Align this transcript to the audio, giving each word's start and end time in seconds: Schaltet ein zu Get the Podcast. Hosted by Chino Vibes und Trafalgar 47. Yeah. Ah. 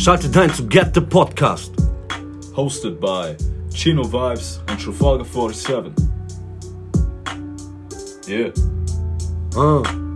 Schaltet 0.00 0.34
ein 0.34 0.50
zu 0.54 0.66
Get 0.66 0.94
the 0.94 1.00
Podcast. 1.02 1.74
Hosted 2.56 2.98
by 2.98 3.36
Chino 3.70 4.02
Vibes 4.02 4.62
und 4.70 4.82
Trafalgar 4.82 5.26
47. 5.26 5.92
Yeah. 8.26 8.50
Ah. 9.54 10.09